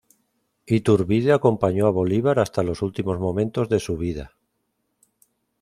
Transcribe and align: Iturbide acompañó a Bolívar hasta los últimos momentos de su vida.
Iturbide 0.75 1.31
acompañó 1.31 1.85
a 1.85 1.91
Bolívar 1.91 2.39
hasta 2.39 2.63
los 2.63 2.81
últimos 2.81 3.19
momentos 3.19 3.69
de 3.69 3.79
su 3.79 3.97
vida. 3.97 4.33